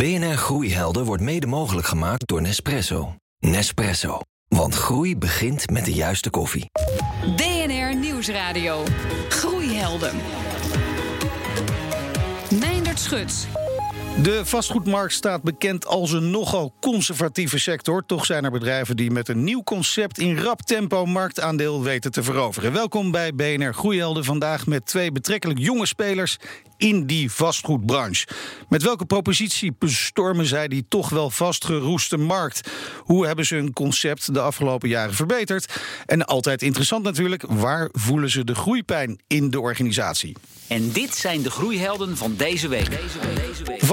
[0.00, 3.14] BNR Groeihelden wordt mede mogelijk gemaakt door Nespresso.
[3.38, 4.20] Nespresso.
[4.48, 6.70] Want groei begint met de juiste koffie.
[7.36, 8.82] BNR Nieuwsradio.
[9.28, 10.14] Groeihelden.
[12.60, 13.48] Meindert Schut.
[14.16, 18.06] De vastgoedmarkt staat bekend als een nogal conservatieve sector.
[18.06, 22.22] Toch zijn er bedrijven die met een nieuw concept in rap tempo marktaandeel weten te
[22.22, 22.72] veroveren.
[22.72, 24.24] Welkom bij BNR Groeihelden.
[24.24, 26.36] Vandaag met twee betrekkelijk jonge spelers
[26.76, 28.26] in die vastgoedbranche.
[28.68, 32.70] Met welke propositie bestormen zij die toch wel vastgeroeste markt?
[32.98, 35.72] Hoe hebben ze hun concept de afgelopen jaren verbeterd?
[36.06, 40.36] En altijd interessant natuurlijk, waar voelen ze de groeipijn in de organisatie?
[40.66, 42.88] En dit zijn de groeihelden van deze week.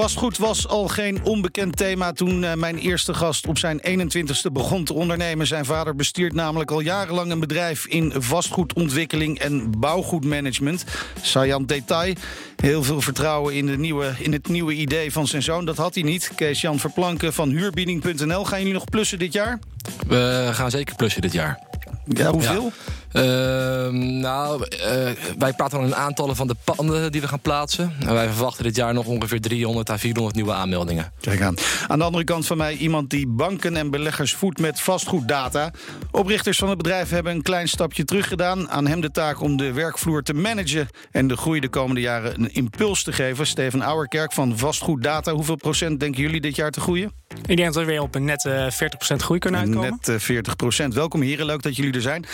[0.08, 4.84] Vastgoed was al geen onbekend thema toen eh, mijn eerste gast op zijn 21ste begon
[4.84, 5.46] te ondernemen.
[5.46, 10.84] Zijn vader bestuurt namelijk al jarenlang een bedrijf in vastgoedontwikkeling en bouwgoedmanagement.
[11.22, 12.14] Sajant Detail.
[12.56, 15.64] Heel veel vertrouwen in, de nieuwe, in het nieuwe idee van zijn zoon.
[15.64, 16.30] Dat had hij niet.
[16.34, 18.44] Kees-Jan Verplanken van huurbieding.nl.
[18.44, 19.58] Gaan jullie nog plussen dit jaar?
[20.06, 21.66] We gaan zeker plussen dit jaar.
[22.04, 22.72] Ja, hoeveel?
[23.12, 27.92] Ehm, nou, eh, wij praten al in aantallen van de panden die we gaan plaatsen.
[28.00, 31.12] En wij verwachten dit jaar nog ongeveer 300 à 400 nieuwe aanmeldingen.
[31.20, 31.54] Kijk aan.
[31.86, 35.70] Aan de andere kant van mij iemand die banken en beleggers voedt met vastgoeddata.
[36.10, 38.70] Oprichters van het bedrijf hebben een klein stapje terug gedaan.
[38.70, 42.40] Aan hem de taak om de werkvloer te managen en de groei de komende jaren
[42.40, 43.46] een impuls te geven.
[43.46, 45.32] Steven Ouwerkerk van Vastgoeddata.
[45.32, 47.12] Hoeveel procent denken jullie dit jaar te groeien?
[47.46, 48.76] Ik denk dat we weer op een net uh, 40%
[49.16, 49.98] groei kunnen uitkomen.
[50.04, 50.88] Net uh, 40%.
[50.88, 52.24] Welkom heren, leuk dat jullie er zijn.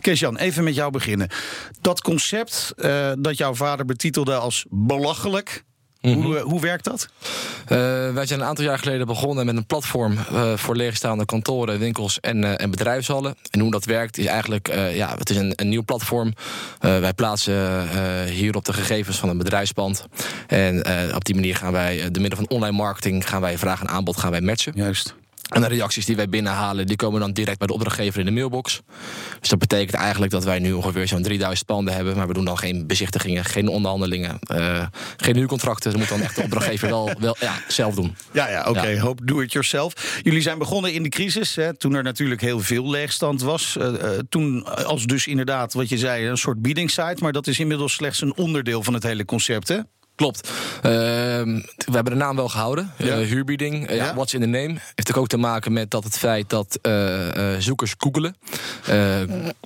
[0.00, 1.28] Kees-Jan, even met jou beginnen.
[1.80, 5.64] Dat concept uh, dat jouw vader betitelde als belachelijk...
[6.04, 6.22] Mm -hmm.
[6.22, 7.08] hoe, hoe, werkt dat?
[7.62, 7.78] Uh,
[8.12, 12.20] wij zijn een aantal jaar geleden begonnen met een platform uh, voor leegstaande kantoren, winkels
[12.20, 13.34] en, uh, en bedrijfshallen.
[13.50, 16.34] En hoe dat werkt is eigenlijk, ja, het is een, een nieuw platform.
[16.78, 17.88] wij plaatsen
[18.28, 20.06] hierop de gegevens van een bedrijfspand.
[20.46, 23.88] En op die manier gaan wij, door middel van online marketing, gaan wij vraag en
[23.88, 24.72] aanbod gaan wij matchen.
[24.76, 25.14] Juist.
[25.48, 28.32] En de reacties die wij binnenhalen, die komen dan direct bij de opdrachtgever in de
[28.32, 28.80] mailbox.
[29.40, 32.16] Dus dat betekent eigenlijk dat wij nu ongeveer zo'n 3000 panden hebben.
[32.16, 34.86] Maar we doen dan geen bezichtigingen, geen onderhandelingen, uh,
[35.16, 35.90] geen huurcontracten.
[35.90, 38.16] Dat moet dan echt de opdrachtgever wel, wel ja, zelf doen.
[38.32, 38.68] Ja, ja oké.
[38.68, 38.94] Okay.
[38.94, 39.00] Ja.
[39.00, 40.20] Hoop do it yourself.
[40.22, 43.76] Jullie zijn begonnen in de crisis, hè, toen er natuurlijk heel veel leegstand was.
[43.78, 47.16] Uh, uh, toen als dus inderdaad, wat je zei, een soort biedingssite.
[47.18, 49.78] Maar dat is inmiddels slechts een onderdeel van het hele concept, hè?
[50.14, 50.50] Klopt.
[50.76, 52.92] Uh, we hebben de naam wel gehouden.
[52.98, 53.18] Ja.
[53.18, 53.90] Uh, huurbieding.
[53.90, 54.14] Uh, ja.
[54.14, 54.74] What's in the name.
[54.94, 56.78] Heeft ook te maken met dat het feit dat
[57.58, 58.36] zoekers googelen.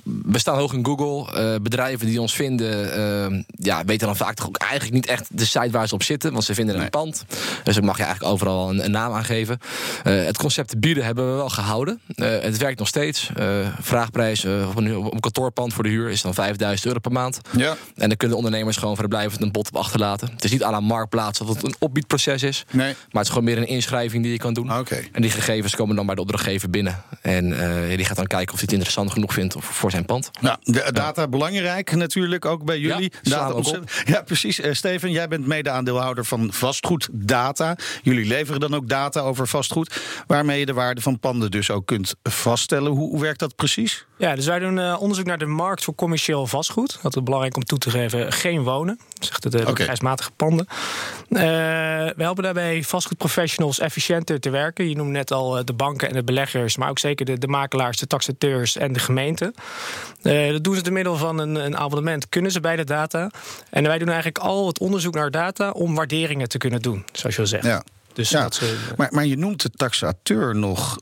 [0.03, 1.59] we staan hoog in Google.
[1.59, 5.69] bedrijven die ons vinden, ja, weten dan vaak toch ook eigenlijk niet echt de site
[5.71, 6.31] waar ze op zitten.
[6.31, 6.83] Want ze vinden nee.
[6.83, 7.25] een pand.
[7.63, 9.59] Dus dan mag je eigenlijk overal een, een naam aangeven.
[10.03, 12.01] het concept bieden hebben we wel gehouden.
[12.15, 13.29] het werkt nog steeds.
[13.81, 17.39] vraagprijs op een, op een kantoorpand voor de huur is dan 5000 euro per maand.
[17.57, 17.75] Ja.
[17.95, 20.38] En dan kunnen ondernemers gewoon vrijblijvend een bod op achterlaten.
[20.39, 22.65] Het is niet aan een marktplaats dat het een opbiedproces is.
[22.71, 22.87] Nee.
[22.87, 24.77] Maar het is gewoon meer een inschrijving die je kan doen.
[24.77, 25.09] Okay.
[25.11, 27.03] En die gegevens komen dan bij de opdrachtgever binnen.
[27.21, 30.31] En uh, die gaat dan kijken of hij het interessant genoeg vindt voor zijn pand.
[30.41, 31.27] Nou, de data ja.
[31.27, 33.11] belangrijk natuurlijk ook bij jullie.
[33.21, 34.59] Ja, data ook ja precies.
[34.59, 37.77] Uh, Steven, jij bent mede-aandeelhouder van vastgoeddata.
[38.01, 40.01] Jullie leveren dan ook data over vastgoed.
[40.27, 42.91] Waarmee je de waarde van panden dus ook kunt vaststellen.
[42.91, 44.05] Hoe, hoe werkt dat precies?
[44.17, 46.99] Ja, dus wij doen uh, onderzoek naar de markt voor commercieel vastgoed.
[47.01, 48.31] Dat is belangrijk om toe te geven.
[48.31, 48.99] Geen wonen.
[49.19, 49.87] Zegt het de okay.
[50.35, 50.67] Panden.
[51.29, 54.89] Uh, we helpen daarbij vastgoedprofessionals efficiënter te werken.
[54.89, 57.47] Je noemde net al uh, de banken en de beleggers, maar ook zeker de, de
[57.47, 59.53] makelaars, de taxateurs en de gemeente.
[60.23, 62.29] Uh, dat doen ze door middel van een, een abonnement.
[62.29, 63.31] Kunnen ze bij de data.
[63.69, 67.35] En wij doen eigenlijk al het onderzoek naar data om waarderingen te kunnen doen, zoals
[67.35, 67.65] je al zegt.
[67.65, 67.83] Ja.
[68.13, 70.99] Dus ja, dat ze, maar, maar je noemt de taxateur nog.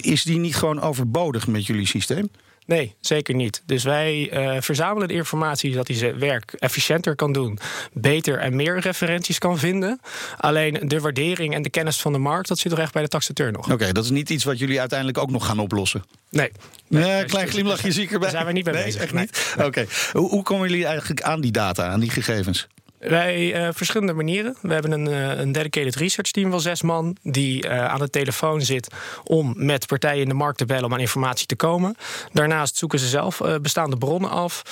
[0.00, 2.30] Is die niet gewoon overbodig met jullie systeem?
[2.70, 3.62] Nee, zeker niet.
[3.66, 7.58] Dus wij uh, verzamelen de informatie zodat hij zijn werk efficiënter kan doen,
[7.92, 10.00] beter en meer referenties kan vinden.
[10.36, 13.08] Alleen de waardering en de kennis van de markt, dat zit toch echt bij de
[13.08, 13.64] taxateur nog.
[13.64, 16.04] Oké, okay, dat is niet iets wat jullie uiteindelijk ook nog gaan oplossen.
[16.30, 16.50] Nee.
[16.88, 18.30] nee, nee klein glimlachje zie ik erbij.
[18.30, 19.00] Daar zijn we niet mee nee, bezig.
[19.00, 19.54] Echt niet?
[19.56, 19.66] Oké.
[19.66, 19.86] Okay.
[20.12, 22.68] Hoe, hoe komen jullie eigenlijk aan die data, aan die gegevens?
[23.00, 24.56] Wij uh, verschillende manieren.
[24.62, 28.10] We hebben een, uh, een dedicated research team van zes man die uh, aan de
[28.10, 28.88] telefoon zit
[29.24, 31.96] om met partijen in de markt te bellen om aan informatie te komen.
[32.32, 34.62] Daarnaast zoeken ze zelf bestaande bronnen af,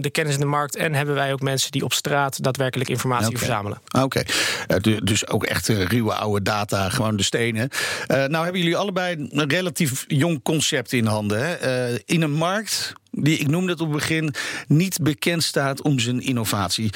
[0.00, 3.26] de kennis in de markt en hebben wij ook mensen die op straat daadwerkelijk informatie
[3.26, 3.38] okay.
[3.38, 3.80] verzamelen.
[4.00, 4.22] Oké,
[4.64, 5.00] okay.
[5.00, 7.68] dus ook echt ruwe oude data, gewoon de stenen.
[8.06, 11.38] nou hebben jullie allebei een relatief jong concept in handen.
[11.40, 11.96] Hè?
[12.04, 14.34] in een markt die, ik noemde het op het begin,
[14.66, 16.90] niet bekend staat om zijn innovatie.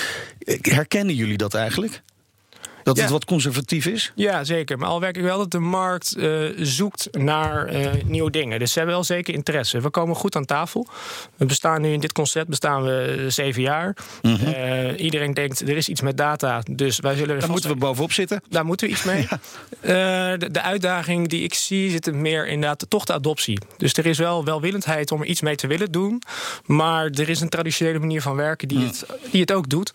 [0.60, 2.02] Herkennen jullie dat eigenlijk?
[2.82, 4.12] Dat het wat conservatief is?
[4.14, 4.78] Ja, zeker.
[4.78, 8.58] Maar al werk ik wel dat de markt uh, zoekt naar uh, nieuwe dingen.
[8.58, 9.80] Dus ze hebben wel zeker interesse.
[9.80, 10.86] We komen goed aan tafel.
[11.36, 13.96] We bestaan nu in dit concept bestaan we zeven jaar.
[14.22, 14.48] Mm -hmm.
[14.48, 17.40] uh, iedereen denkt er is iets met data, dus wij zullen.
[17.40, 18.42] Daar moeten we bovenop zitten.
[18.48, 19.26] Daar moeten we iets mee.
[19.82, 20.36] ja.
[20.36, 23.58] de, de, uitdaging die ik zie zit er meer inderdaad toch de adoptie.
[23.76, 26.22] Dus er is wel welwillendheid om er iets mee te willen doen,
[26.66, 28.84] maar er is een traditionele manier van werken die, mm.
[28.84, 29.92] het, die het ook doet.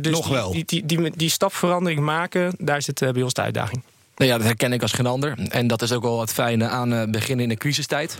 [0.00, 0.52] dus Nog wel.
[0.52, 3.82] Die, die, die, die, die stapverandering maken, daar zit bij ons de uitdaging.
[4.20, 5.34] Nou ja, dat herken ik als geen ander.
[5.48, 8.18] En dat is ook wel het fijne aan uh, beginnen in een crisistijd.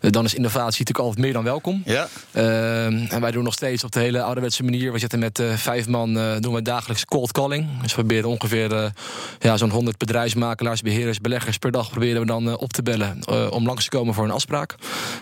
[0.00, 1.82] Uh, dan is innovatie natuurlijk altijd meer dan welkom.
[1.84, 2.08] Ja.
[2.32, 4.92] Uh, en wij doen nog steeds op de hele ouderwetse manier.
[4.92, 7.80] We zitten met vijf man, doen we dagelijks cold calling.
[7.82, 8.92] Dus we proberen ongeveer
[9.38, 13.18] ja, zo'n 100 bedrijfsmakelaars, beheerders, beleggers per dag proberen we dan op te bellen
[13.50, 14.74] om langs te komen voor een afspraak.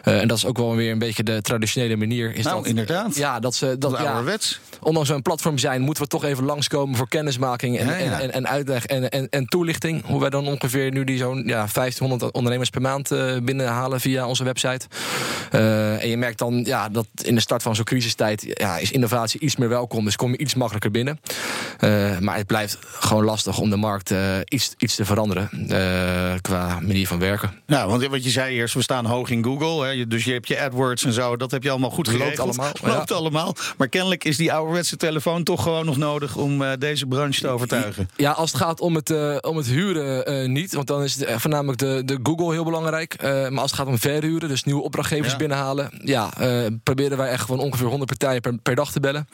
[0.02, 2.34] en dat is ook wel weer een beetje de traditionele manier.
[2.34, 3.16] Is nou, dat, inderdaad.
[3.16, 4.60] Ja, dat ze dat, dat ja, ouderwets.
[4.80, 8.20] Ondanks we een platform zijn, moeten we toch even langskomen voor kennismaking en, ja, ja.
[8.20, 11.66] en, en, uitleg en, en, en toelichting hoe wij dan ongeveer nu die zo'n ja,
[11.72, 14.86] 1500 ondernemers per maand uh, binnenhalen via onze website.
[15.52, 18.90] Uh, en je merkt dan ja, dat in de start van zo'n crisistijd ja, is
[18.90, 20.04] innovatie iets meer welkom.
[20.04, 21.20] Dus kom je iets makkelijker binnen.
[21.80, 24.14] Uh, maar het blijft gewoon lastig om de markt
[24.44, 25.48] iets, iets te veranderen
[26.40, 27.62] qua manier van werken.
[27.66, 29.86] Ja, want wat je zei eerst, we staan hoog in Google.
[29.86, 32.36] Hè, dus je hebt je AdWords en zo, dat heb je allemaal goed geregeld.
[32.56, 32.96] Loopt allemaal.
[32.96, 33.14] Loopt ja.
[33.14, 33.54] allemaal.
[33.76, 38.08] Maar kennelijk is die ouderwetse telefoon toch gewoon nog nodig om deze branche te overtuigen.
[38.16, 39.95] Ja, als het gaat om het, om het huren
[40.46, 40.74] niet.
[40.74, 43.22] Want dan is het voornamelijk de, de Google heel belangrijk.
[43.22, 45.38] Uh, maar als het gaat om verhuren, dus nieuwe opdrachtgevers ja.
[45.38, 45.90] binnenhalen...
[46.04, 49.28] ja, uh, proberen wij echt gewoon ongeveer 100 partijen per, per dag te bellen.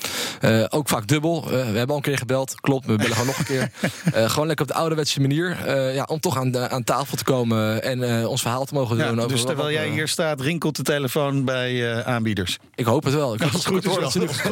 [0.69, 1.49] Ook vaak dubbel.
[1.49, 3.71] we hebben al een keer gebeld, klopt, we bellen gewoon nog een keer.
[4.31, 5.71] gewoon lekker op de ouderwetse manier.
[5.93, 9.29] ja, om toch aan, aan tafel te komen en ons verhaal te mogen ja, doen.
[9.29, 12.59] Dus terwijl jij hier staat, rinkelt de telefoon bij aanbieders?
[12.75, 13.35] Ik hoop het wel.
[13.35, 13.95] Ik hoop het goed wel.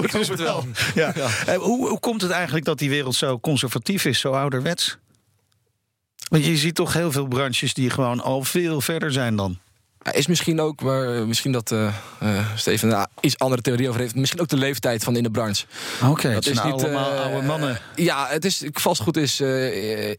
[0.03, 0.65] Ik hoop het wel.
[0.95, 1.13] Ja.
[1.15, 1.57] Ja.
[1.57, 4.99] Hoe, hoe komt het eigenlijk dat die wereld zo conservatief is, zo ouderwets?
[6.31, 9.59] Want je ziet toch heel veel branches die gewoon al veel verder zijn dan.
[10.13, 14.15] Is misschien ook, maar misschien dat uh, uh, Steven een iets andere theorie over heeft.
[14.15, 15.65] Misschien ook de leeftijd van in de branche.
[16.03, 17.79] Oké, okay, dat is niet allemaal uh, oude mannen.
[17.95, 19.41] ja, het is vastgoed is,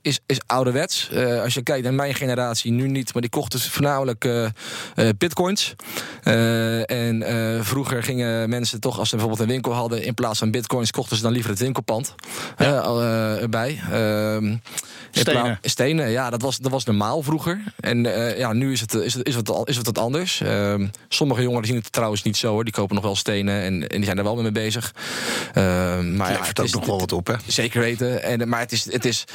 [0.02, 1.10] is, is ouderwets.
[1.44, 4.30] als je kijkt naar mijn generatie, nu niet, maar die kochten voornamelijk
[5.18, 5.76] bitcoins.
[6.86, 7.24] en
[7.64, 11.18] vroeger gingen mensen toch, als ze bijvoorbeeld een winkel hadden, in plaats van bitcoins, kochten
[11.18, 12.16] ze dan liever het winkelpand
[12.58, 12.84] ja.
[13.40, 13.82] erbij.
[13.92, 14.56] Ehm,
[15.12, 15.60] Stenen.
[15.62, 17.64] Stenen, ja, dat was, dat was normaal vroeger.
[17.80, 18.04] En
[18.38, 20.42] ja, nu is het, is het, is het al is het wat anders.
[20.42, 20.76] Uh,
[21.10, 22.64] sommige jongeren zien het trouwens niet zo hoor.
[22.64, 24.94] Die kopen nog wel stenen en, en die zijn er wel mee bezig.
[25.48, 25.64] Uh,
[26.00, 27.36] maar ja, het ook nog wel wat op, hè?
[27.48, 28.24] Zeker weten.
[28.24, 29.26] En, maar het is, het is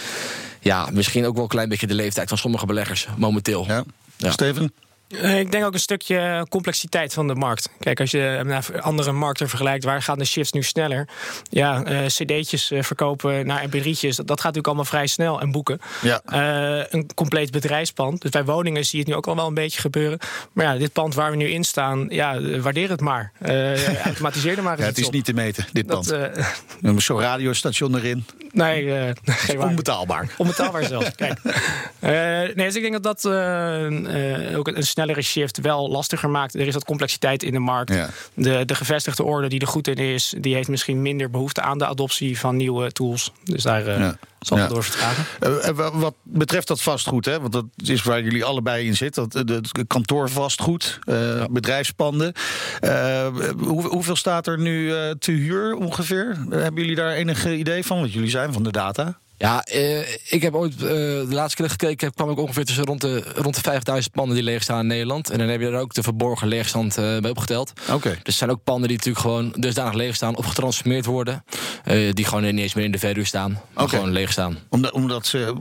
[0.60, 3.64] ja, misschien ook wel een klein beetje de leeftijd van sommige beleggers momenteel.
[3.66, 3.84] Ja.
[4.16, 4.30] ja.
[4.30, 4.72] Steven?
[5.08, 7.68] Ik denk ook een stukje complexiteit van de markt.
[7.80, 11.08] Kijk, als je naar andere markten vergelijkt, waar gaan de shifts nu sneller?
[11.50, 15.80] Ja, uh, cd'tjes verkopen naar mp3'tjes, dat, dat gaat natuurlijk allemaal vrij snel en boeken.
[16.02, 16.22] Ja.
[16.32, 18.22] Uh, een compleet bedrijfspand.
[18.22, 20.18] Dus bij woningen zie je het nu ook al wel een beetje gebeuren.
[20.52, 23.32] Maar ja, dit pand waar we nu in staan, ja, waardeer het maar.
[23.46, 25.12] Uh, automatiseer er maar eens ja, Het is op.
[25.12, 26.14] niet te meten, dit pand.
[26.96, 28.24] Zo'n radiostation erin.
[28.52, 30.34] Nee, geen onbetaalbaar.
[30.36, 31.14] Onbetaalbaar zelfs.
[31.14, 31.38] Kijk.
[32.00, 33.26] nee, dus ik denk dat dat
[34.56, 36.54] ook een snellere shift wel lastiger maakt.
[36.54, 37.94] Er is wat complexiteit in de markt.
[37.94, 38.08] Ja.
[38.34, 41.78] De, de gevestigde orde die er goed in is, die heeft misschien minder behoefte aan
[41.78, 43.32] de adoptie van nieuwe tools.
[43.44, 44.16] Dus daar uh, ja.
[44.40, 44.72] zal het ja.
[44.72, 45.24] door vertragen.
[45.76, 49.48] Uh, wat betreft dat vastgoed, hè, want dat is waar jullie allebei in zitten, dat,
[49.48, 52.32] het kantoorvastgoed, uh, bedrijfspanden.
[53.58, 56.36] Hoe, hoeveel staat er nu te huur ongeveer?
[56.50, 57.98] hebben jullie daar enige idee van?
[57.98, 59.18] Want jullie zijn van de data.
[59.38, 59.98] Ja, uh,
[60.28, 63.64] ik heb ooit uh, de laatste keer gekeken, kwam ik ongeveer tussen rond de, rond
[63.64, 65.30] de 50.000 panden die leeg staan in Nederland.
[65.30, 67.72] En dan heb je er ook de verborgen leegstand uh, bij opgeteld.
[67.82, 67.92] Oké.
[67.92, 68.12] Okay.
[68.12, 71.44] Dus er zijn ook panden die natuurlijk gewoon dusdanig leeg staan of getransformeerd worden.
[72.12, 73.98] die gewoon niet eens meer in de verhuur staan, maar okay.
[73.98, 74.58] gewoon leeg staan.
[74.68, 75.54] Omdat, omdat ze.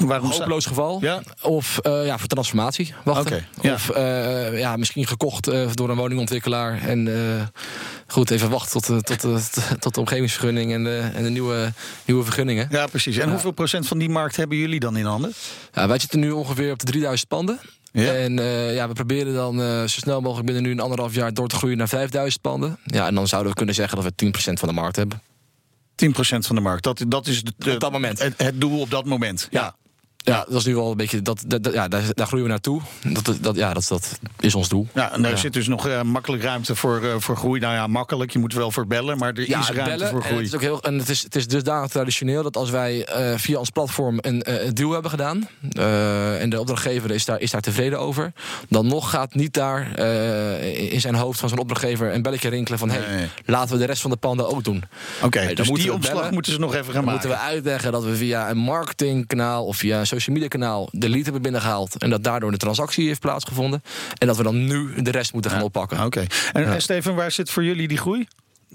[0.00, 0.98] Waarom Hopeloos geval.
[1.00, 1.22] Ja?
[1.42, 3.26] Of ja, voor transformatie wachten.
[3.26, 3.70] Okay.
[3.70, 3.74] Ja.
[3.74, 3.90] Of
[4.58, 6.82] ja, misschien gekocht door een woningontwikkelaar.
[6.82, 7.08] En
[8.06, 11.72] goed, even wachten tot, tot, tot, tot de omgevingsvergunning en de, en de nieuwe,
[12.04, 12.68] nieuwe vergunningen.
[12.70, 13.01] Ja, precies.
[13.06, 13.28] En ja.
[13.28, 15.32] hoeveel procent van die markt hebben jullie dan in handen?
[15.72, 17.60] Ja, wij zitten nu ongeveer op de 3000 panden.
[17.92, 18.14] Ja.
[18.14, 21.34] En uh, ja, we proberen dan uh, zo snel mogelijk binnen nu een anderhalf jaar
[21.34, 22.78] door te groeien naar 5000 panden.
[22.84, 25.22] Ja, en dan zouden we kunnen zeggen dat we 10% van de markt hebben.
[26.04, 28.18] 10% van de markt, dat, dat is de, op dat moment.
[28.18, 29.48] Het, het, doel op dat moment.
[29.50, 29.60] Ja.
[29.60, 29.74] Ja,
[30.22, 31.22] dat is nu wel een beetje.
[31.22, 32.80] Dat, dat, ja, daar, daar, groeien we naartoe.
[33.02, 34.86] Dat, dat, ja, dat, dat is ons doel.
[34.94, 37.60] Ja, en daar zit dus nog uh, makkelijk ruimte voor, uh, voor groei.
[37.60, 38.30] Nou ja, makkelijk.
[38.30, 40.36] Je moet wel voor bellen, maar er ja, is ruimte bellen, voor groei.
[40.36, 40.82] En het is ook heel.
[40.82, 44.64] En het is, het is dusdanig traditioneel dat als wij uh, via ons platform een,
[44.64, 45.48] een deal hebben gedaan.
[46.38, 48.32] en de opdrachtgever is daar, is daar tevreden over.
[48.68, 49.98] Dan nog gaat niet daar
[50.92, 52.88] in zijn hoofd van zijn opdrachtgever een belletje rinkelen van.
[52.88, 52.98] Nee.
[52.98, 54.82] hey, laten we de rest van de panden ook doen.
[55.16, 57.28] Oké, okay, dus die omslag bellen, moeten ze nog even gaan dan maken.
[57.28, 61.24] moeten we uitleggen dat we via een marketingkanaal of via social media kanaal de lead
[61.24, 61.98] hebben binnengehaald.
[61.98, 63.82] En dat daardoor de transactie heeft plaatsgevonden.
[64.18, 66.04] En dat we dan nu de rest moeten gaan oppakken.
[66.04, 66.24] Oké.
[66.52, 66.78] En, ja.
[66.78, 68.26] Steven, waar zit voor jullie die groei?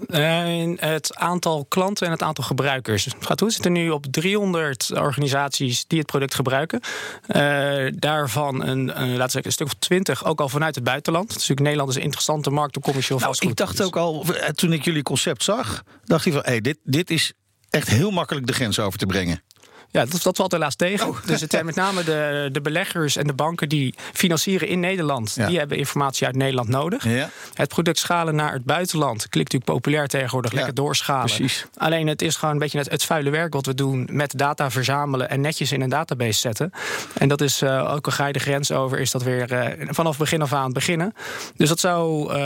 [0.06, 3.04] Uh, in het aantal klanten en het aantal gebruikers.
[3.04, 3.50] Het gaat hoe?
[3.50, 6.80] zitten nu op 300 organisaties die het product gebruiken.
[7.28, 10.84] Uh, daarvan een, uh, laten we zeggen, een stuk of 20 ook al vanuit het
[10.84, 11.26] buitenland.
[11.26, 13.50] Dus natuurlijk Nederland is een interessante markt op commercieel nou, vastgoed.
[13.50, 16.76] Ik dacht ook al, toen ik jullie concept zag, dacht ik van, hé, hey, dit,
[16.82, 17.32] dit is
[17.70, 19.42] echt heel makkelijk de grens over te brengen.
[19.90, 21.08] Ja, dat, dat valt helaas tegen.
[21.08, 21.16] Oh.
[21.26, 25.46] Dus het zijn met name de, de beleggers en de banken die financieren in Nederland.
[25.46, 27.04] Die hebben informatie uit Nederland nodig.
[27.04, 27.30] Ja.
[27.54, 30.52] Het product schalen naar het buitenland klinkt natuurlijk populair tegenwoordig.
[30.52, 31.24] Lekker doorschalen.
[31.24, 31.66] Precies.
[31.76, 34.70] Alleen het is gewoon een beetje het, het vuile werk wat we doen met data
[34.70, 36.72] verzamelen en netjes in een database zetten.
[37.18, 39.86] En dat is uh, ook al ga je de grens over, is dat weer uh,
[39.88, 41.14] vanaf begin af aan beginnen.
[41.56, 42.36] Dus dat zou uh,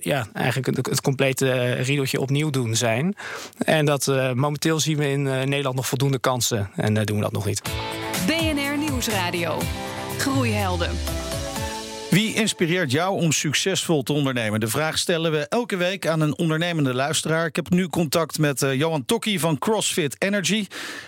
[0.00, 3.16] ja, eigenlijk het, het complete riedeltje opnieuw doen zijn.
[3.58, 6.70] En dat momenteel zien we in Nederland nog voldoende kansen.
[6.82, 7.62] En uh, doen we dat nog niet.
[8.26, 9.58] BNR Nieuwsradio.
[10.18, 10.90] Groeihelden.
[12.10, 14.60] Wie inspireert jou om succesvol te ondernemen?
[14.60, 17.46] De vraag stellen we elke week aan een ondernemende luisteraar.
[17.46, 20.66] Ik heb nu contact met uh, Johan Tokkie van CrossFit Energy.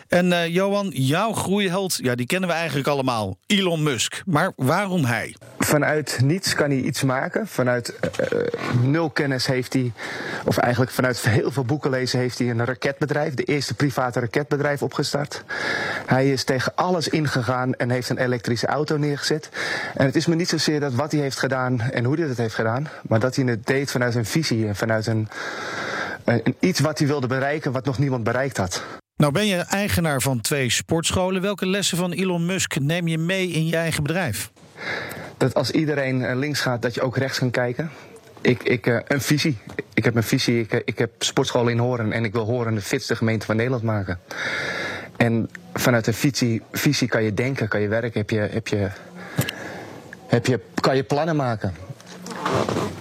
[0.08, 3.38] En uh, Johan, jouw groeiheld, ja, die kennen we eigenlijk allemaal.
[3.46, 4.22] Elon Musk.
[4.26, 5.34] Maar waarom hij?
[5.58, 7.46] Vanuit niets kan hij iets maken.
[7.46, 7.98] Vanuit
[8.32, 8.38] uh,
[8.82, 9.92] nul kennis heeft hij,
[10.44, 14.82] of eigenlijk vanuit heel veel boeken lezen, heeft hij een raketbedrijf, de eerste private raketbedrijf
[14.82, 15.44] opgestart.
[16.06, 19.48] Hij is tegen alles ingegaan en heeft een elektrische auto neergezet.
[19.94, 22.38] En het is me niet zozeer dat wat hij heeft gedaan en hoe hij het
[22.38, 22.88] heeft gedaan.
[23.08, 25.28] Maar dat hij het deed vanuit een visie en vanuit een,
[26.24, 28.82] een, iets wat hij wilde bereiken wat nog niemand bereikt had.
[29.16, 31.42] Nou ben je eigenaar van twee sportscholen.
[31.42, 34.50] Welke lessen van Elon Musk neem je mee in je eigen bedrijf?
[35.36, 37.90] Dat als iedereen links gaat, dat je ook rechts kan kijken.
[38.40, 39.58] Ik, ik, uh, een visie.
[39.94, 40.60] Ik heb een visie.
[40.60, 43.82] Ik, ik heb sportscholen in Horen en ik wil Horen de fitste gemeente van Nederland
[43.82, 44.18] maken.
[45.16, 48.90] En vanuit een visie, visie kan je denken, kan je werken, heb je, heb je
[50.26, 51.74] heb je, kan je plannen maken.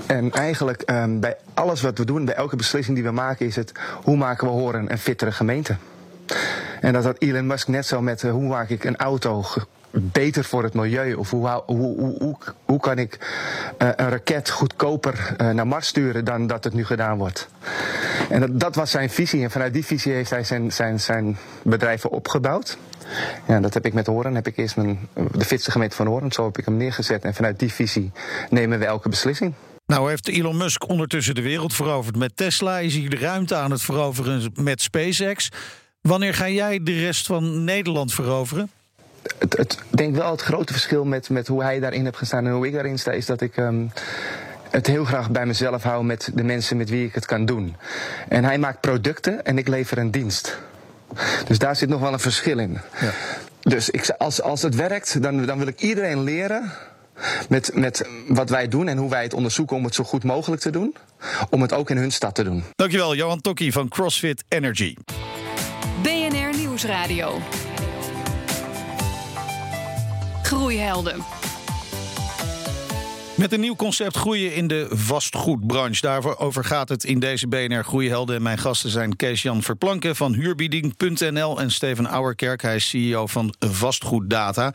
[0.08, 3.56] En eigenlijk um, bij alles wat we doen, bij elke beslissing die we maken, is
[3.56, 3.72] het
[4.04, 5.76] hoe maken we Horen een fittere gemeente.
[6.82, 9.44] En dat had Elon Musk net zo met uh, hoe maak ik een auto
[9.94, 11.14] beter voor het milieu?
[11.14, 12.36] Of hoe, hoe, hoe,
[12.66, 13.18] hoe kan ik
[13.78, 17.48] uh, een raket goedkoper uh, naar Mars sturen dan dat het nu gedaan wordt?
[18.30, 19.44] En dat, dat, was zijn visie.
[19.44, 22.78] En vanuit die visie heeft hij zijn, zijn, zijn bedrijven opgebouwd.
[23.48, 24.36] Ja, dat heb ik met Horen.
[24.36, 24.76] Heb ik eerst
[25.32, 26.32] de fitste gemeente van Horen.
[26.32, 27.24] Zo heb ik hem neergezet.
[27.24, 28.12] En vanuit die visie
[28.50, 29.54] nemen we elke beslissing.
[29.86, 32.80] Nou heeft Elon Musk ondertussen de wereld veroverd met Tesla.
[32.80, 35.50] Is hier de ruimte aan het veroveren met SpaceX.
[36.02, 38.70] Wanneer ga jij de rest van Nederland veroveren?
[39.38, 42.52] Het, het denk wel het grote verschil met, met hoe hij daarin heeft gestaan en
[42.52, 43.58] hoe ik daarin sta, is dat ik.
[43.58, 43.92] Um,
[44.74, 47.76] het heel graag bij mezelf hou met de mensen met wie ik het kan doen.
[48.30, 50.58] En hij maakt producten en ik lever een dienst.
[51.48, 52.78] Dus daar zit nog wel een verschil in.
[53.02, 53.12] Ja.
[53.62, 56.72] Dus ik, als, als het werkt, dan, dan wil ik iedereen leren
[57.50, 60.62] met, met wat wij doen en hoe wij het onderzoeken om het zo goed mogelijk
[60.62, 60.96] te doen.
[61.50, 62.64] Om het ook in hun stad te doen.
[62.76, 64.96] Dankjewel, Johan Tokkie van CrossFit Energy.
[66.02, 67.40] BNR Nieuwsradio.
[70.54, 71.43] Groeihelden.
[73.36, 76.02] Met een nieuw concept groeien in de vastgoedbranche.
[76.02, 78.36] Daarover gaat het in deze BNR Groeihelden.
[78.36, 81.60] En mijn gasten zijn Kees-Jan Verplanken van huurbieding.nl...
[81.60, 84.74] en Steven Ouwerkerk, hij is CEO van Vastgoeddata.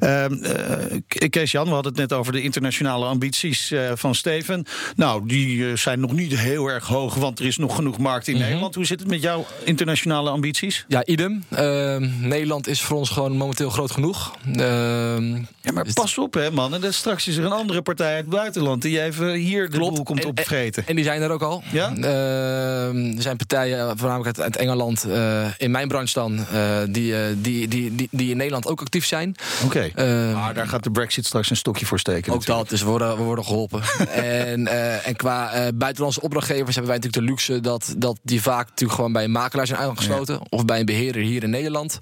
[0.00, 4.66] Uh, uh, Kees-Jan, we hadden het net over de internationale ambities uh, van Steven.
[4.96, 8.26] Nou, die uh, zijn nog niet heel erg hoog, want er is nog genoeg markt
[8.26, 8.48] in mm -hmm.
[8.48, 8.74] Nederland.
[8.74, 10.84] Hoe zit het met jouw internationale ambities?
[10.88, 11.44] Ja, idem.
[11.48, 14.34] Ehm, Nederland is voor ons gewoon momenteel groot genoeg.
[14.52, 18.24] Ehm, ja, maar pas op hè man, en straks is er een andere partij uit
[18.24, 19.94] het buitenland die even hier de Klopt.
[19.94, 20.82] boel komt opvreten.
[20.82, 21.62] En, en die zijn er ook al.
[21.72, 21.92] Ja?
[21.96, 27.68] Uh, er zijn partijen, voornamelijk uit, Engeland, uh, in mijn branche dan, uh, die, die,
[27.68, 29.36] die, die, die in Nederland ook actief zijn.
[29.64, 30.32] Oké, okay.
[30.32, 32.32] maar daar gaat de brexit straks een stokje voor steken.
[32.32, 32.58] Ook natuurlijk.
[32.58, 33.82] dat, dus we worden, we worden geholpen.
[34.10, 34.66] en,
[35.04, 39.12] en qua buitenlandse opdrachtgevers hebben wij natuurlijk de luxe dat, dat die vaak natuurlijk gewoon
[39.12, 40.34] bij een makelaar zijn aangesloten.
[40.34, 40.46] Ja.
[40.48, 41.98] Of bij een beheerder hier in Nederland.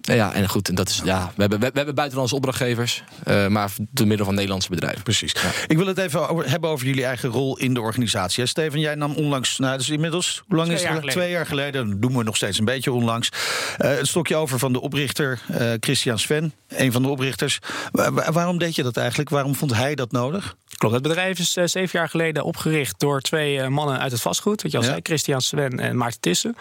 [0.00, 3.02] ja, en goed, dat is, ja, we, hebben, we, we hebben buitenlandse opdrachtgevers,
[3.48, 5.02] maar door middel van Nederlandse bedrijven.
[5.02, 5.23] Precies.
[5.32, 5.64] Precies.
[5.66, 8.46] Ik wil het even over, hebben over jullie eigen rol in de organisatie.
[8.46, 11.00] Steven, jij nam onlangs, nou, dus inmiddels, hoe lang Twee is jaar het?
[11.00, 11.20] geleden.
[11.22, 13.28] Twee jaar geleden, dat doen we nog steeds een beetje onlangs.
[13.78, 17.58] Eh een stokje over van de oprichter eh, Christian Sven, een van de oprichters.
[17.92, 19.30] Wa- wa- waarom deed je dat eigenlijk?
[19.30, 20.56] Waarom vond hij dat nodig?
[20.84, 24.20] Klopt, het bedrijf is eh, zeven jaar geleden opgericht door twee eh, mannen uit het
[24.20, 24.62] vastgoed.
[24.62, 24.88] Wat je al Ja.
[24.90, 26.56] zei, Christian Sven en Maarten Tissen.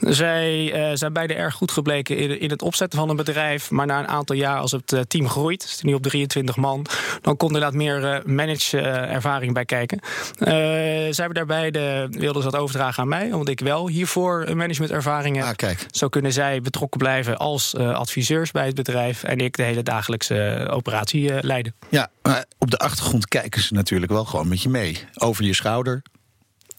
[0.00, 3.70] Zij eh, zijn beide erg goed gebleken in, in het opzetten van een bedrijf.
[3.70, 6.86] Maar na een aantal jaar, als het team groeit, het is nu op 23 man,
[7.20, 10.00] dan komt inderdaad meer manage-ervaring bij kijken.
[10.38, 14.56] Zij hebben daarbij de, wilden ze dat overdragen aan mij, omdat ik wel hiervoor een
[14.56, 15.44] managementervaring heb.
[15.44, 15.86] Ah, kijk.
[15.90, 20.66] Zo kunnen zij betrokken blijven als adviseurs bij het bedrijf en ik de hele dagelijkse
[20.70, 21.74] operatie leiden.
[21.88, 24.98] Ja, maar op de achtergrond kijken natuurlijk wel gewoon met je mee.
[25.14, 26.02] Over je schouder.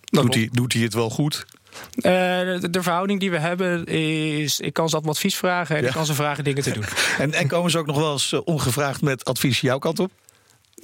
[0.06, 1.46] Dat Doet hij, doet hij het wel goed?
[1.96, 2.12] Eh,
[2.62, 4.60] de, de verhouding die we hebben is...
[4.60, 5.88] ik kan ze altijd advies vragen en Ja.
[5.88, 6.84] ik kan ze vragen dingen te doen.
[7.18, 10.12] En, en komen ze ook nog wel eens eh, ongevraagd met advies jouw kant op?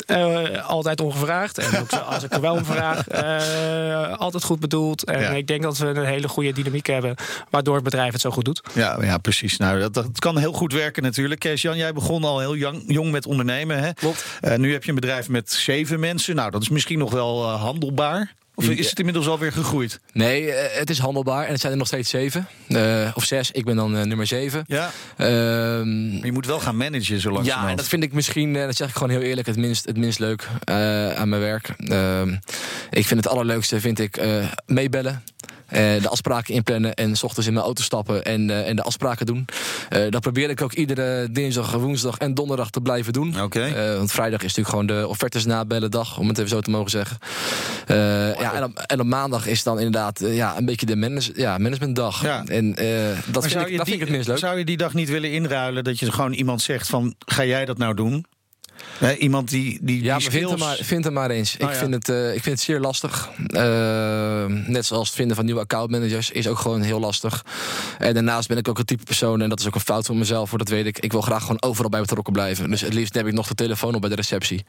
[0.06, 1.58] Eh, altijd ongevraagd.
[1.58, 5.04] En ook als ik er wel om vraag, eh, altijd goed bedoeld.
[5.04, 5.30] En Ja.
[5.30, 7.16] ik denk dat we een hele goede dynamiek hebben...
[7.50, 8.62] waardoor het bedrijf het zo goed doet.
[8.74, 9.58] Ja, ja precies.
[9.58, 11.40] Nou, dat, dat kan heel goed werken natuurlijk.
[11.40, 13.80] Kees-Jan, jij begon al heel jong, jong met ondernemen.
[13.80, 13.94] Hè?
[13.94, 14.26] Klopt.
[14.42, 16.36] Eh, nu heb je een bedrijf met zeven mensen.
[16.36, 18.34] Nou, dat is misschien nog wel handelbaar.
[18.56, 20.00] Of is het inmiddels alweer gegroeid?
[20.14, 22.48] Nee, eh, het is handelbaar en het zijn er nog steeds zeven.
[22.68, 24.64] Eh, of zes, ik ben dan eh, nummer zeven.
[24.68, 24.92] Ja.
[25.18, 27.64] Ehm, Maar je moet wel gaan managen zo langzamerhand.
[27.64, 29.98] ja, en dat vind ik misschien, dat zeg ik gewoon heel eerlijk, het minst, het
[29.98, 30.48] minst leuk
[31.16, 31.70] aan mijn werk.
[31.78, 32.36] Ehm,
[32.90, 34.22] ik vind het allerleukste, vind ik,
[34.66, 35.24] meebellen.
[35.68, 38.82] Eh, de afspraken inplannen en s ochtends in mijn auto stappen en, eh, en de
[38.82, 39.46] afspraken doen.
[39.90, 43.36] Eh, dat probeer ik ook iedere dinsdag, woensdag en donderdag te blijven doen.
[43.98, 46.90] Want vrijdag is natuurlijk gewoon de offertes nabellen dag, om het even zo te mogen
[46.90, 47.18] zeggen.
[47.88, 51.58] Ja, en, op, en op maandag is dan inderdaad ja, een beetje de manage, ja,
[51.58, 52.24] managementdag.
[52.24, 52.44] Ja.
[52.46, 52.66] En
[53.26, 54.38] dat, vind ik, dat die- vind ik het minst leuk.
[54.38, 57.16] Zou je die dag niet willen inruilen dat je gewoon iemand zegt van...
[57.26, 58.26] ga jij dat nou doen?
[59.20, 61.58] Iemand die, die, Ja, die vind er skills- maar, vind er maar eens.
[61.58, 61.84] Nou ik, ja.
[61.84, 63.30] vind het, eh, ik vind het zeer lastig.
[63.48, 67.46] Eh, net zoals het vinden van nieuwe accountmanagers is ook gewoon heel lastig.
[67.98, 70.18] En daarnaast ben ik ook een type persoon, en dat is ook een fout van
[70.18, 71.00] mezelf, hoor, dat weet ik.
[71.00, 72.70] Ik wil graag gewoon overal bij betrokken blijven.
[72.70, 74.66] Dus het liefst heb ik nog de telefoon op bij de receptie.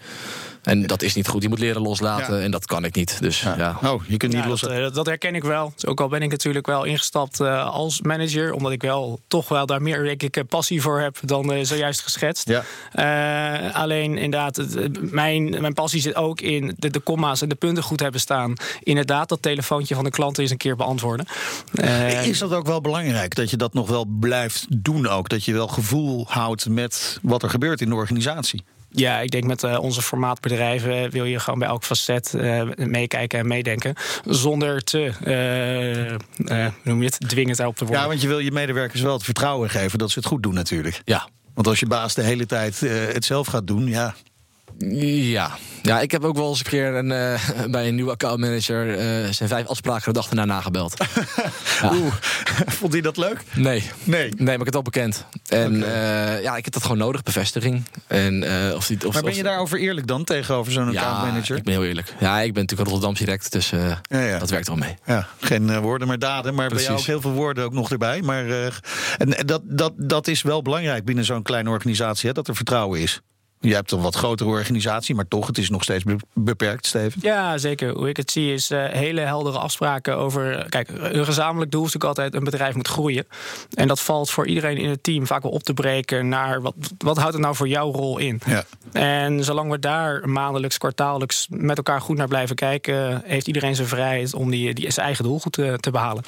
[0.62, 1.42] En dat is niet goed.
[1.42, 2.42] Je moet leren loslaten Ja.
[2.42, 3.20] en dat kan ik niet.
[3.20, 3.78] Dus ja.
[3.82, 4.60] Oh, je kunt niet Ja, los...
[4.60, 5.72] dat, eh, dat, herken ik wel.
[5.74, 9.48] Dus ook al ben ik natuurlijk wel ingestapt eh, als manager, omdat ik wel toch
[9.48, 12.48] wel daar meer denk ik, passie voor heb dan eh, zojuist geschetst.
[12.48, 12.64] Ja.
[12.92, 17.48] Eh, alleen inderdaad, het, eh, mijn, mijn passie zit ook in de, de comma's en
[17.48, 18.54] de punten goed hebben staan.
[18.80, 21.26] Inderdaad, dat telefoontje van de klant eens een keer beantwoorden.
[21.74, 25.28] Eh, Is dat ook wel belangrijk dat je dat nog wel blijft doen ook?
[25.28, 28.64] Dat je wel gevoel houdt met wat er gebeurt in de organisatie?
[28.90, 33.38] Ja, ik denk met eh, onze formaatbedrijven wil je gewoon bij elk facet eh, meekijken
[33.38, 33.94] en meedenken.
[34.24, 38.02] Zonder te, eh, eh, hoe noem je het, dwingend op te worden.
[38.02, 40.54] Ja, want je wil je medewerkers wel het vertrouwen geven dat ze het goed doen
[40.54, 41.00] natuurlijk.
[41.04, 41.28] Ja.
[41.56, 44.14] Want als je baas de hele tijd eh, het zelf gaat doen, ja.
[44.78, 45.56] Ja.
[45.82, 49.32] ja, ik heb ook wel eens een keer een, eh, bij een nieuwe accountmanager eh
[49.32, 50.94] zijn vijf afspraken de dag erna nagebeld.
[51.82, 51.92] Ja.
[51.94, 52.14] Oeh,
[52.78, 53.42] vond hij dat leuk?
[53.54, 53.90] Nee.
[54.04, 54.28] Nee.
[54.28, 55.26] Nee, maar ik heb het al bekend.
[55.48, 57.84] En eh, ja, ik heb dat gewoon nodig, bevestiging.
[58.06, 61.56] En, of die, of, Maar ben je daarover eerlijk dan tegenover zo'n ja, accountmanager?
[61.56, 62.14] ik ben heel eerlijk.
[62.20, 63.70] Ja, ik ben natuurlijk Rotterdam direct, dus
[64.08, 64.94] Ja, dat werkt wel mee.
[65.06, 66.54] Ja, geen woorden, maar daden.
[66.54, 67.06] Maar bij jou ook Precies.
[67.06, 68.22] heel veel woorden ook nog erbij.
[68.22, 68.44] Maar
[69.18, 73.00] en dat, dat, dat is wel belangrijk binnen zo'n kleine organisatie, hè, dat er vertrouwen
[73.00, 73.20] is.
[73.66, 77.20] Je hebt een wat grotere organisatie, maar toch, het is nog steeds be- beperkt, Steven.
[77.22, 77.90] Ja, zeker.
[77.90, 80.66] Hoe ik het zie is eh, hele heldere afspraken over...
[80.68, 82.34] Kijk, een gezamenlijk doel is natuurlijk altijd...
[82.34, 83.26] een bedrijf moet groeien.
[83.74, 86.28] En dat valt voor iedereen in het team vaak wel op te breken...
[86.28, 88.40] naar wat, wat houdt het nou voor jouw rol in?
[88.46, 88.64] Ja.
[88.92, 91.46] En zolang we daar maandelijks, kwartaallijks...
[91.50, 93.22] met elkaar goed naar blijven kijken...
[93.24, 96.22] heeft iedereen zijn vrijheid om die, die zijn eigen doel goed te, te behalen.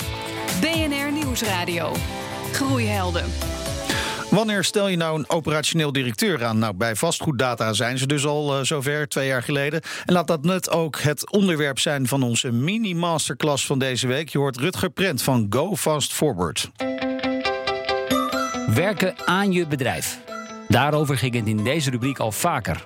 [0.60, 1.92] BNR Nieuwsradio.
[2.52, 3.24] Groeihelden.
[4.30, 6.58] Wanneer stel je nou een operationeel directeur aan?
[6.58, 9.80] Nou, bij vastgoeddata zijn ze dus al eh, zover, twee jaar geleden.
[10.04, 14.28] En laat dat net ook het onderwerp zijn van onze mini-masterclass van deze week.
[14.28, 16.70] Je hoort Rutger Prent van Go Fast Forward.
[18.74, 20.18] Werken aan je bedrijf.
[20.68, 22.84] Daarover ging het in deze rubriek al vaker.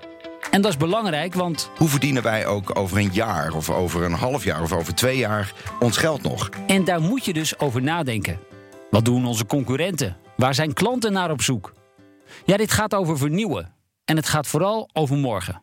[0.51, 4.13] En dat is belangrijk, want Hoe verdienen wij ook over een jaar of over een
[4.13, 6.49] half jaar of over twee jaar ons geld nog?
[6.67, 8.39] en daar moet je dus over nadenken.
[8.91, 10.17] Wat doen onze concurrenten?
[10.43, 11.75] Waar zijn klanten naar op zoek?
[12.45, 13.75] Ja, dit gaat over vernieuwen.
[14.05, 15.63] En het gaat vooral over morgen.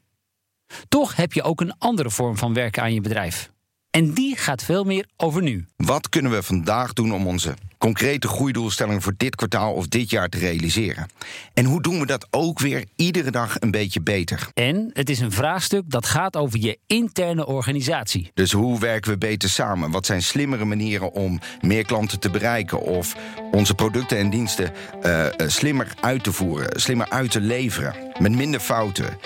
[0.87, 3.51] Toch heb je ook een andere vorm van werken aan je bedrijf.
[3.91, 5.65] En die gaat veel meer over nu.
[5.77, 10.29] Wat kunnen we vandaag doen om onze concrete groeidoelstellingen voor dit kwartaal of dit jaar
[10.29, 11.07] te realiseren?
[11.53, 14.49] En hoe doen we dat ook weer iedere dag een beetje beter?
[14.53, 18.31] En het is een vraagstuk dat gaat over je interne organisatie.
[18.33, 19.91] Dus hoe werken we beter samen?
[19.91, 23.15] Wat zijn slimmere manieren om meer klanten te bereiken of
[23.51, 28.31] onze producten en diensten eh, eh, slimmer uit te voeren, slimmer uit te leveren, met
[28.31, 29.17] minder fouten,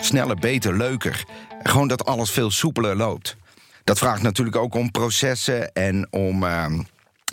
[0.00, 1.24] sneller, beter, leuker.
[1.62, 3.36] Gewoon dat alles veel soepeler loopt.
[3.88, 6.44] Dat vraagt natuurlijk ook om processen en om.
[6.44, 6.80] Ehm,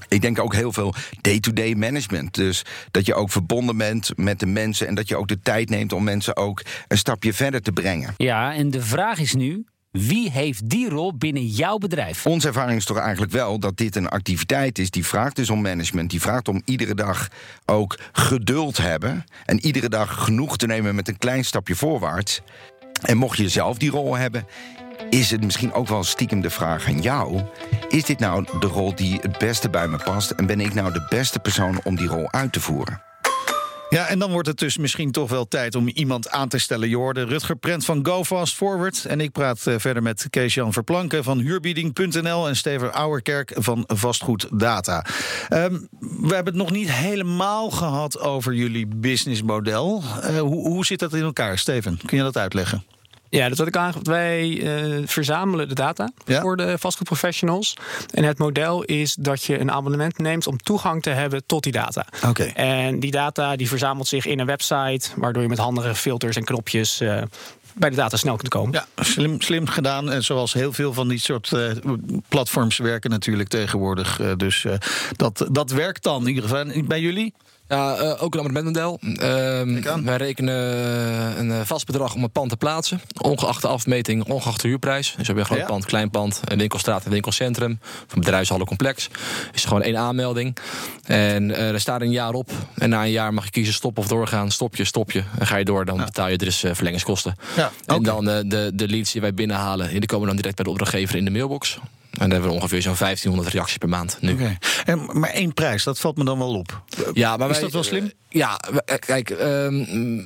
[0.07, 2.33] ik denk ook heel veel day-to-day management.
[2.33, 5.69] Dus dat je ook verbonden bent met de mensen en dat je ook de tijd
[5.69, 8.13] neemt om mensen ook een stapje verder te brengen.
[8.17, 12.25] Ja, en de vraag is nu: wie heeft die rol binnen jouw bedrijf?
[12.25, 15.61] Onze ervaring is toch eigenlijk wel dat dit een activiteit is die vraagt dus om
[15.61, 16.09] management.
[16.09, 17.27] Die vraagt om iedere dag
[17.65, 19.23] ook geduld hebben.
[19.45, 22.41] En iedere dag genoeg te nemen met een klein stapje voorwaarts.
[23.01, 24.45] En mocht je zelf die rol hebben,
[25.09, 27.41] is het misschien ook wel stiekem de vraag aan jou:
[27.89, 30.31] is dit nou de rol die het beste bij me past?
[30.31, 33.03] En ben ik nou de beste persoon om die rol uit te voeren?
[33.89, 36.89] Ja, en dan wordt het dus misschien toch wel tijd om iemand aan te stellen.
[36.89, 39.05] Je hoorde Rutger Prent van Go Fast Forward.
[39.05, 42.47] En ik praat eh, verder met Kees-Jan Verplanken van huurbieding.nl...
[42.47, 45.05] en Steven Ouwerkerk van Vastgoed Data.
[45.49, 50.03] Ehm, we hebben het nog niet helemaal gehad over jullie businessmodel.
[50.23, 51.99] Uh, hoe, hoe zit dat in elkaar, Steven?
[52.05, 52.83] Kun je dat uitleggen?
[53.35, 54.01] Ja, dat wat ik aangeef.
[54.03, 57.73] Wij uh, verzamelen de data voor de vastgoedprofessionals.
[58.13, 61.71] En het model is dat je een abonnement neemt om toegang te hebben tot die
[61.71, 62.05] data.
[62.27, 62.43] Oké.
[62.43, 66.43] En die data die verzamelt zich in een website, waardoor je met handige filters en
[66.43, 67.21] knopjes uh,
[67.73, 68.73] bij de data snel kunt komen.
[68.73, 70.11] Ja, slim, slim gedaan.
[70.11, 71.71] En zoals heel veel van die soort uh,
[72.27, 74.19] platforms werken natuurlijk tegenwoordig.
[74.19, 74.73] Uh, dus uh,
[75.15, 76.83] dat, dat werkt dan in ieder geval.
[76.83, 77.33] Bij jullie?
[77.67, 78.99] Ja, uh, ook een abonnementmodel.
[79.01, 80.55] Uh, wij rekenen
[81.39, 83.01] een vast bedrag om een pand te plaatsen.
[83.21, 85.13] Ongeacht de afmeting, ongeacht de huurprijs.
[85.17, 85.65] Dus heb je een groot ja.
[85.65, 87.79] pand, klein pand, een winkelstraat, een winkelcentrum.
[87.81, 89.09] Of een bedrijfshallencomplex.
[89.53, 90.57] Is gewoon één aanmelding.
[91.05, 92.51] En uh, er staat een jaar op.
[92.75, 94.51] En na een jaar mag je kiezen stop of doorgaan.
[94.51, 95.23] Stop je, stop je.
[95.39, 96.03] En ga je door, dan ja.
[96.05, 97.35] betaal je er is verlengingskosten.
[97.55, 97.97] Ja, okay.
[97.97, 99.89] En dan de, de leads die wij binnenhalen.
[99.89, 101.79] Die komen dan direct bij de opdrachtgever in de mailbox.
[102.15, 104.33] En dan hebben we ongeveer zo'n 1500 reacties per maand nu.
[104.33, 104.57] Okay.
[104.85, 106.83] En, maar één prijs, dat valt me dan wel op.
[107.13, 108.11] Ja, maar is wij, dat wel slim?
[108.29, 108.59] Ja,
[108.99, 110.25] kijk, um,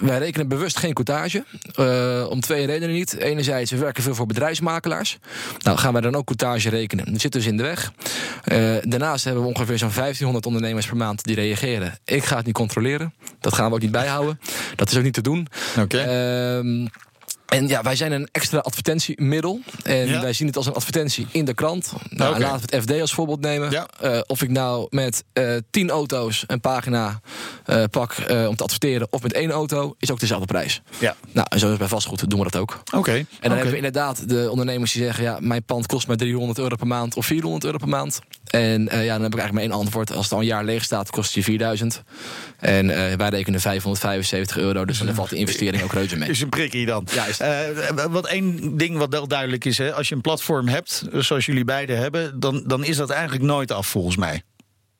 [0.00, 1.44] wij rekenen bewust geen coutage.
[1.80, 3.16] Uh, om twee redenen niet.
[3.16, 5.18] Enerzijds, we werken veel voor bedrijfsmakelaars.
[5.62, 7.12] Nou, gaan wij dan ook coutage rekenen.
[7.12, 7.92] Dat zit dus in de weg.
[8.44, 11.98] Uh, daarnaast hebben we ongeveer zo'n 1500 ondernemers per maand die reageren.
[12.04, 13.14] Ik ga het niet controleren.
[13.40, 14.40] Dat gaan we ook niet bijhouden.
[14.74, 15.46] Dat is ook niet te doen.
[15.78, 15.80] Oké.
[15.80, 16.88] Okay.
[17.46, 19.60] En ja, wij zijn een extra advertentiemiddel.
[19.82, 20.20] En ja.
[20.20, 21.92] wij zien het als een advertentie in de krant.
[22.08, 22.42] Nou, okay.
[22.42, 23.70] Laten we het FD als voorbeeld nemen.
[23.70, 23.88] Ja.
[24.04, 27.20] Uh, of ik nou met uh, tien auto's een pagina
[27.66, 28.16] uh, pak
[28.48, 29.06] om te adverteren...
[29.10, 30.82] of met één auto, is ook dezelfde prijs.
[30.98, 31.16] Ja.
[31.32, 32.80] Nou, en zo is bij vastgoed doen we dat ook.
[32.84, 32.96] Oké.
[32.96, 33.18] Okay.
[33.18, 35.24] En dan hebben we inderdaad de ondernemers die zeggen...
[35.24, 38.20] ja, mijn pand kost mij 300 euro per maand of 400 euro per maand.
[38.46, 40.12] En ja, dan heb ik eigenlijk maar één antwoord.
[40.12, 42.02] Als het al een jaar leeg staat, kost het je 4000.
[42.58, 44.84] En wij rekenen 575 euro.
[44.84, 46.28] Dus dan valt de investering ook reuze mee.
[46.36, 47.06] Is een prikkie dan.
[47.14, 47.26] Ja,
[48.10, 51.64] wat één ding wat wel duidelijk is, hè, als je een platform hebt, zoals jullie
[51.64, 54.42] beiden hebben, dan, dan is dat eigenlijk nooit af volgens mij.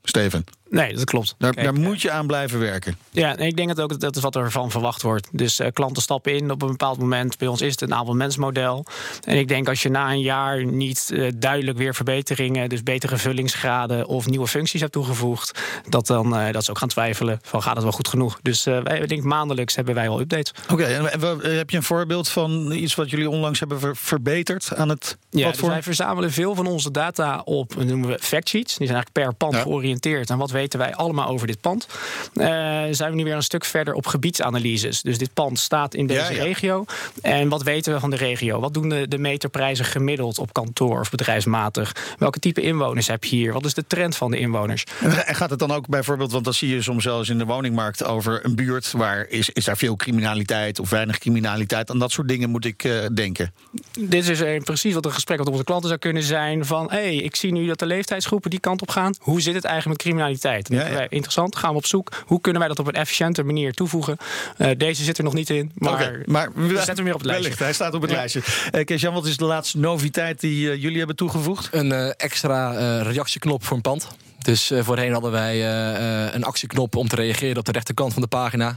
[0.03, 0.45] Steven.
[0.71, 1.35] Nee, dat klopt.
[1.39, 2.97] Daar, Kijk, daar moet je aan blijven werken.
[3.11, 5.29] Ja, en ik denk dat ook dat is wat er van verwacht wordt.
[5.33, 7.39] Dus uh, klanten stappen in op een bepaald moment.
[7.39, 8.87] Bij ons is het een abonnementsmodel.
[9.25, 13.17] En ik denk als je na een jaar niet uh, duidelijk weer verbeteringen, dus betere
[13.17, 17.63] vullingsgraden of nieuwe functies hebt toegevoegd, dat dan uh, dat ze ook gaan twijfelen van
[17.63, 18.39] gaat het wel goed genoeg.
[18.43, 20.53] Dus wij ik denk maandelijks hebben wij al updates.
[20.63, 24.75] Oké, okay, en heb je een voorbeeld van iets wat jullie onlangs hebben ver verbeterd
[24.75, 25.67] aan het ja, platform?
[25.67, 28.77] Dus wij verzamelen veel van onze data op, noemen we factsheets.
[28.77, 29.61] Die zijn eigenlijk per pand ja.
[29.61, 30.31] georiënteerd.
[30.31, 31.87] En wat weten wij allemaal over dit pand.
[32.35, 32.47] Uh,
[32.91, 35.03] zijn we nu weer een stuk verder op gebiedsanalyses.
[35.03, 36.43] Dus dit pand staat in deze Ja, ja.
[36.43, 36.85] regio.
[37.23, 38.61] En wat weten we van de regio?
[38.61, 42.15] Wat doen de, de meterprijzen gemiddeld op kantoor of bedrijfsmatig?
[42.19, 43.53] Welke type inwoners heb je hier?
[43.53, 44.85] Wat is de trend van de inwoners?
[45.27, 48.05] En gaat het dan ook bijvoorbeeld, want dan zie je soms zelfs in de woningmarkt
[48.05, 51.91] over een buurt waar is, is daar veel criminaliteit of weinig criminaliteit?
[51.91, 53.53] Aan dat soort dingen moet ik uh, denken.
[53.99, 56.97] Dit is uh, precies wat een gesprek wat onze klanten zou kunnen zijn: van hé,
[56.97, 59.15] hey, ik zie nu dat de leeftijdsgroepen die kant op gaan.
[59.19, 60.46] Hoe zit het eigenlijk met criminaliteit?
[60.47, 61.07] Ja, ja.
[61.09, 62.13] Interessant, gaan we op zoek.
[62.27, 64.17] Hoe kunnen wij dat op een efficiënte manier toevoegen?
[64.59, 67.21] Uh, deze zit er nog niet in, maar, okay, maar we zetten hem weer op
[67.21, 67.49] het lijstje.
[67.49, 68.17] Wellicht, hij staat op het Ja.
[68.17, 68.43] lijstje.
[68.73, 71.69] Uh, Kees-Jan, wat is de laatste noviteit die uh, jullie hebben toegevoegd?
[71.71, 74.09] Een uh, extra uh, reactieknop voor een pand.
[74.47, 78.23] Dus uh, voorheen hadden wij uh, een actieknop om te reageren op de rechterkant van
[78.23, 78.77] de pagina.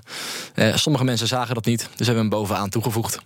[0.55, 3.19] Uh, sommige mensen zagen dat niet, dus hebben we hem bovenaan toegevoegd.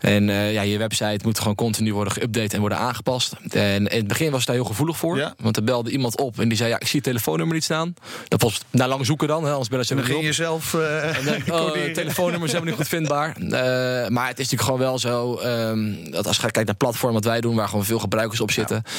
[0.00, 3.32] En ja, je website moet gewoon continu worden geüpdate en worden aangepast.
[3.50, 5.16] En in het begin was het daar heel gevoelig voor.
[5.16, 5.34] Ja.
[5.40, 7.94] Want er belde iemand op en die zei: Ja, ik zie het telefoonnummer niet staan.
[8.28, 10.42] Dat was na lang zoeken dan, hè, anders bellen ze Dan hem ging niet je
[10.42, 10.72] zelf.
[10.72, 13.36] Uh, dan, oh, telefoonnummers zijn niet goed vindbaar.
[14.08, 17.12] maar het is natuurlijk gewoon wel zo um, dat als je kijkt naar het platform
[17.12, 18.82] wat wij doen, waar gewoon veel gebruikers op zitten.
[18.84, 18.92] Ja,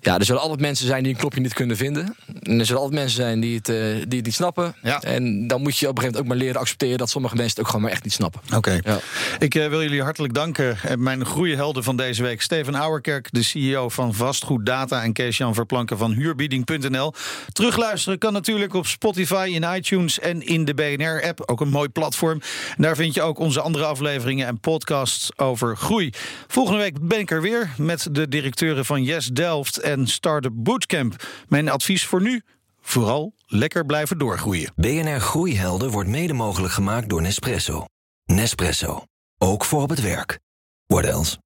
[0.00, 2.16] ja er zullen altijd mensen zijn die een knopje niet kunnen vinden.
[2.40, 4.74] En er zullen altijd mensen zijn die het, uh, die het niet snappen.
[4.82, 5.02] Ja.
[5.02, 7.54] En dan moet je op een gegeven moment ook maar leren accepteren dat sommige mensen
[7.54, 8.40] het ook gewoon maar echt niet snappen.
[8.46, 8.56] Oké.
[8.56, 8.80] Okay.
[8.84, 8.98] Ja.
[9.38, 11.02] Ik uh, wil jullie hartelijk danken danken.
[11.02, 12.42] Mijn groeihelden van deze week.
[12.42, 15.02] Steven Ouwerkerk, de CEO van Vastgoed Data...
[15.02, 17.12] en Kees-Jan Verplanken van huurbieding.nl.
[17.52, 21.42] Terugluisteren kan natuurlijk op Spotify, in iTunes en in de BNR-app.
[21.46, 22.40] Ook een mooi platform.
[22.76, 26.10] daar vind je ook onze andere afleveringen en podcasts over groei.
[26.46, 31.26] Volgende week ben ik er weer met de directeuren van Yes Delft en Startup Bootcamp.
[31.48, 32.42] Mijn advies nu...
[32.80, 34.72] Vooral lekker blijven doorgroeien.
[34.76, 37.84] BNR Groeihelden wordt mede mogelijk gemaakt door Nespresso.
[38.24, 39.04] Nespresso.
[39.38, 40.38] Ook voor op het werk.
[40.86, 41.42] What else?